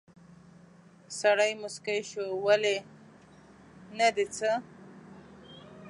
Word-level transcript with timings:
سړی 1.19 1.51
موسکی 1.61 1.99
شو: 2.09 2.25
ولې، 2.45 2.77
نه 3.97 4.07
دي 4.15 4.25
څه؟ 4.37 4.51